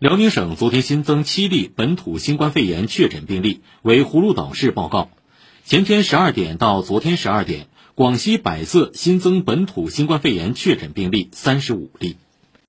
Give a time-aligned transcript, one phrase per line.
[0.00, 5.10] 辽宁省昨天新增七例本土新冠肺炎确诊病例为葫芦岛市报告。
[5.66, 12.16] 前天十二点到昨天十二点广西百色新增本土新冠肺炎确诊病例三十五例。